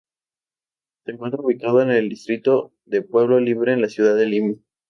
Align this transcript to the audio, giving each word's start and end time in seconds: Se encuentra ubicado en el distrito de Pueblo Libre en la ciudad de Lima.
Se 1.05 1.11
encuentra 1.11 1.41
ubicado 1.43 1.79
en 1.83 1.91
el 1.91 2.09
distrito 2.09 2.73
de 2.85 3.03
Pueblo 3.03 3.39
Libre 3.39 3.73
en 3.73 3.81
la 3.83 3.89
ciudad 3.89 4.15
de 4.15 4.25
Lima. 4.25 4.55